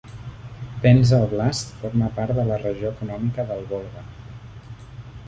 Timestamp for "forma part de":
1.83-2.45